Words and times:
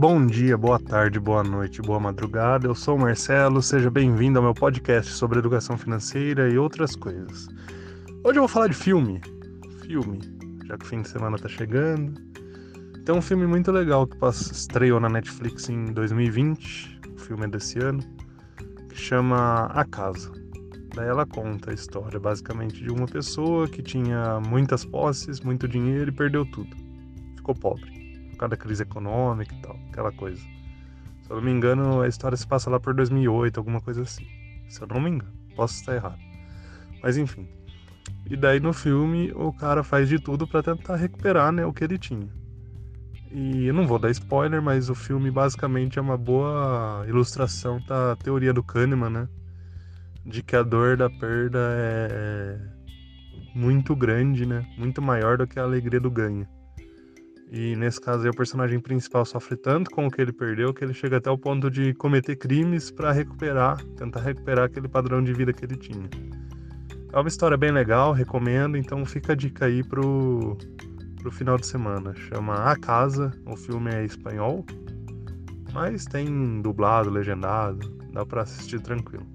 Bom 0.00 0.24
dia, 0.24 0.56
boa 0.56 0.78
tarde, 0.78 1.20
boa 1.20 1.42
noite, 1.42 1.82
boa 1.82 2.00
madrugada. 2.00 2.66
Eu 2.66 2.74
sou 2.74 2.96
o 2.96 2.98
Marcelo, 2.98 3.60
seja 3.60 3.90
bem-vindo 3.90 4.38
ao 4.38 4.42
meu 4.42 4.54
podcast 4.54 5.12
sobre 5.12 5.38
educação 5.38 5.76
financeira 5.76 6.48
e 6.48 6.56
outras 6.56 6.96
coisas. 6.96 7.48
Hoje 8.24 8.38
eu 8.38 8.40
vou 8.40 8.48
falar 8.48 8.68
de 8.68 8.74
filme. 8.74 9.20
Filme, 9.82 10.18
já 10.64 10.78
que 10.78 10.86
o 10.86 10.88
fim 10.88 11.02
de 11.02 11.08
semana 11.10 11.36
tá 11.36 11.50
chegando. 11.50 12.18
Tem 13.04 13.14
um 13.14 13.20
filme 13.20 13.46
muito 13.46 13.70
legal 13.70 14.06
que 14.06 14.16
estreou 14.26 14.98
na 15.00 15.10
Netflix 15.10 15.68
em 15.68 15.92
2020, 15.92 16.98
o 17.16 17.18
filme 17.18 17.44
é 17.44 17.48
desse 17.48 17.78
ano, 17.78 18.02
que 18.88 18.96
chama 18.96 19.66
A 19.66 19.84
Casa. 19.84 20.32
Daí 20.94 21.08
ela 21.08 21.26
conta 21.26 21.72
a 21.72 21.74
história 21.74 22.18
basicamente 22.18 22.82
de 22.82 22.90
uma 22.90 23.04
pessoa 23.04 23.68
que 23.68 23.82
tinha 23.82 24.40
muitas 24.48 24.82
posses, 24.82 25.40
muito 25.40 25.68
dinheiro 25.68 26.08
e 26.10 26.14
perdeu 26.14 26.46
tudo. 26.46 26.74
Ficou 27.36 27.54
pobre 27.54 27.99
causa 28.40 28.50
da 28.50 28.56
crise 28.56 28.82
econômica 28.82 29.54
e 29.54 29.58
tal, 29.58 29.78
aquela 29.90 30.10
coisa. 30.10 30.40
Se 31.22 31.30
eu 31.30 31.36
não 31.36 31.42
me 31.42 31.50
engano, 31.50 32.00
a 32.00 32.08
história 32.08 32.36
se 32.36 32.46
passa 32.46 32.70
lá 32.70 32.80
por 32.80 32.94
2008, 32.94 33.58
alguma 33.58 33.80
coisa 33.80 34.02
assim. 34.02 34.26
Se 34.68 34.80
eu 34.80 34.86
não 34.86 35.00
me 35.00 35.10
engano, 35.10 35.32
posso 35.54 35.74
estar 35.74 35.94
errado. 35.94 36.18
Mas 37.02 37.16
enfim. 37.16 37.46
E 38.28 38.36
daí 38.36 38.60
no 38.60 38.72
filme 38.72 39.32
o 39.34 39.52
cara 39.52 39.84
faz 39.84 40.08
de 40.08 40.18
tudo 40.18 40.46
para 40.46 40.62
tentar 40.62 40.96
recuperar, 40.96 41.52
né, 41.52 41.64
o 41.66 41.72
que 41.72 41.84
ele 41.84 41.98
tinha. 41.98 42.28
E 43.30 43.66
eu 43.66 43.74
não 43.74 43.86
vou 43.86 43.98
dar 43.98 44.10
spoiler, 44.10 44.60
mas 44.60 44.90
o 44.90 44.94
filme 44.94 45.30
basicamente 45.30 45.98
é 45.98 46.02
uma 46.02 46.16
boa 46.16 47.04
ilustração 47.06 47.80
da 47.86 48.16
teoria 48.16 48.52
do 48.52 48.62
Kahneman, 48.62 49.10
né? 49.10 49.28
De 50.26 50.42
que 50.42 50.56
a 50.56 50.62
dor 50.62 50.96
da 50.96 51.08
perda 51.08 51.58
é 51.60 52.58
muito 53.54 53.94
grande, 53.94 54.44
né? 54.44 54.66
Muito 54.76 55.00
maior 55.00 55.38
do 55.38 55.46
que 55.46 55.60
a 55.60 55.62
alegria 55.62 56.00
do 56.00 56.10
ganho. 56.10 56.46
E 57.52 57.74
nesse 57.74 58.00
caso 58.00 58.22
aí, 58.22 58.30
o 58.30 58.34
personagem 58.34 58.78
principal 58.78 59.24
sofre 59.24 59.56
tanto 59.56 59.90
com 59.90 60.06
o 60.06 60.10
que 60.10 60.20
ele 60.22 60.32
perdeu 60.32 60.72
que 60.72 60.84
ele 60.84 60.94
chega 60.94 61.16
até 61.16 61.28
o 61.28 61.36
ponto 61.36 61.68
de 61.68 61.92
cometer 61.94 62.36
crimes 62.36 62.92
para 62.92 63.10
recuperar, 63.10 63.82
tentar 63.96 64.20
recuperar 64.20 64.66
aquele 64.66 64.86
padrão 64.86 65.22
de 65.22 65.32
vida 65.32 65.52
que 65.52 65.64
ele 65.64 65.76
tinha. 65.76 66.08
É 67.12 67.18
uma 67.18 67.28
história 67.28 67.56
bem 67.56 67.72
legal, 67.72 68.12
recomendo, 68.12 68.76
então 68.76 69.04
fica 69.04 69.32
a 69.32 69.36
dica 69.36 69.66
aí 69.66 69.82
pro, 69.82 70.56
pro 71.20 71.32
final 71.32 71.56
de 71.56 71.66
semana. 71.66 72.14
Chama 72.14 72.54
A 72.54 72.76
Casa, 72.76 73.32
o 73.44 73.56
filme 73.56 73.90
é 73.92 74.04
espanhol, 74.04 74.64
mas 75.72 76.04
tem 76.04 76.62
dublado, 76.62 77.10
legendado, 77.10 77.80
dá 78.12 78.24
para 78.24 78.42
assistir 78.42 78.80
tranquilo. 78.80 79.26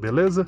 Beleza? 0.00 0.44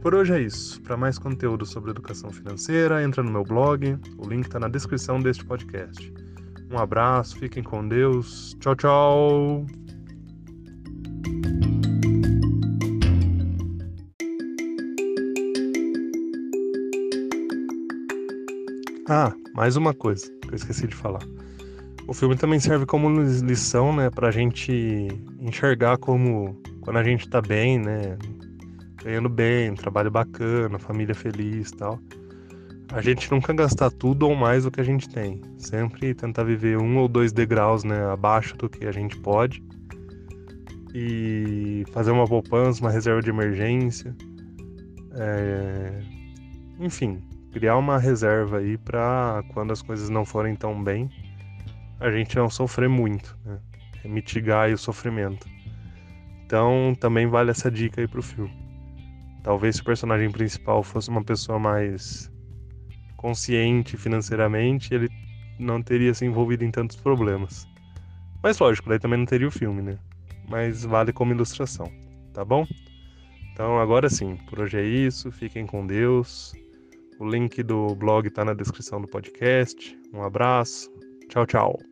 Por 0.00 0.14
hoje 0.14 0.32
é 0.32 0.40
isso. 0.40 0.80
Para 0.80 0.96
mais 0.96 1.18
conteúdo 1.18 1.66
sobre 1.66 1.90
educação 1.90 2.30
financeira, 2.30 3.04
entra 3.04 3.22
no 3.22 3.30
meu 3.30 3.44
blog, 3.44 3.98
o 4.16 4.26
link 4.26 4.46
está 4.46 4.58
na 4.58 4.68
descrição 4.68 5.20
deste 5.20 5.44
podcast. 5.44 6.21
Um 6.72 6.78
abraço, 6.78 7.36
fiquem 7.36 7.62
com 7.62 7.86
Deus. 7.86 8.56
Tchau, 8.58 8.74
tchau. 8.74 9.66
Ah, 19.06 19.34
mais 19.54 19.76
uma 19.76 19.92
coisa 19.92 20.32
que 20.40 20.48
eu 20.48 20.54
esqueci 20.54 20.86
de 20.86 20.94
falar. 20.94 21.20
O 22.08 22.14
filme 22.14 22.36
também 22.36 22.58
serve 22.58 22.86
como 22.86 23.10
lição, 23.20 23.94
né, 23.94 24.08
pra 24.08 24.30
gente 24.30 25.08
enxergar 25.38 25.98
como 25.98 26.58
quando 26.80 26.96
a 26.96 27.04
gente 27.04 27.28
tá 27.28 27.42
bem, 27.42 27.78
né, 27.78 28.16
ganhando 29.04 29.28
bem, 29.28 29.74
trabalho 29.74 30.10
bacana, 30.10 30.78
família 30.78 31.14
feliz 31.14 31.70
tal 31.72 32.00
a 32.92 33.00
gente 33.00 33.30
nunca 33.30 33.52
gastar 33.54 33.90
tudo 33.90 34.28
ou 34.28 34.36
mais 34.36 34.64
do 34.64 34.70
que 34.70 34.80
a 34.80 34.84
gente 34.84 35.08
tem. 35.08 35.40
Sempre 35.56 36.14
tentar 36.14 36.44
viver 36.44 36.78
um 36.78 36.98
ou 36.98 37.08
dois 37.08 37.32
degraus 37.32 37.84
né, 37.84 38.04
abaixo 38.06 38.56
do 38.56 38.68
que 38.68 38.86
a 38.86 38.92
gente 38.92 39.16
pode. 39.18 39.62
E 40.94 41.84
fazer 41.92 42.10
uma 42.10 42.26
poupança, 42.26 42.82
uma 42.82 42.90
reserva 42.90 43.22
de 43.22 43.30
emergência. 43.30 44.14
É... 45.12 46.00
Enfim, 46.78 47.22
criar 47.50 47.78
uma 47.78 47.98
reserva 47.98 48.58
aí 48.58 48.76
para 48.76 49.42
quando 49.54 49.72
as 49.72 49.80
coisas 49.80 50.10
não 50.10 50.24
forem 50.24 50.54
tão 50.54 50.82
bem, 50.82 51.08
a 51.98 52.10
gente 52.10 52.36
não 52.36 52.50
sofrer 52.50 52.88
muito, 52.88 53.38
né? 53.44 53.58
É 54.04 54.08
mitigar 54.08 54.70
o 54.70 54.76
sofrimento. 54.76 55.46
Então 56.44 56.94
também 57.00 57.26
vale 57.26 57.50
essa 57.50 57.70
dica 57.70 58.02
aí 58.02 58.08
pro 58.08 58.22
filme. 58.22 58.52
Talvez 59.42 59.76
se 59.76 59.82
o 59.82 59.84
personagem 59.84 60.30
principal 60.30 60.82
fosse 60.82 61.08
uma 61.08 61.24
pessoa 61.24 61.58
mais 61.58 62.30
consciente 63.22 63.96
financeiramente, 63.96 64.92
ele 64.92 65.08
não 65.58 65.80
teria 65.80 66.12
se 66.12 66.26
envolvido 66.26 66.64
em 66.64 66.70
tantos 66.70 66.96
problemas. 66.96 67.66
Mas 68.42 68.58
lógico, 68.58 68.88
daí 68.88 68.98
também 68.98 69.20
não 69.20 69.26
teria 69.26 69.46
o 69.46 69.50
filme, 69.50 69.80
né? 69.80 69.96
Mas 70.50 70.84
vale 70.84 71.12
como 71.12 71.32
ilustração, 71.32 71.90
tá 72.34 72.44
bom? 72.44 72.66
Então 73.52 73.78
agora 73.78 74.10
sim, 74.10 74.36
por 74.50 74.60
hoje 74.60 74.78
é 74.78 74.84
isso, 74.84 75.30
fiquem 75.30 75.64
com 75.64 75.86
Deus. 75.86 76.52
O 77.20 77.28
link 77.28 77.62
do 77.62 77.94
blog 77.94 78.28
tá 78.30 78.44
na 78.44 78.52
descrição 78.52 79.00
do 79.00 79.06
podcast. 79.06 79.96
Um 80.12 80.22
abraço, 80.22 80.90
tchau, 81.28 81.46
tchau. 81.46 81.91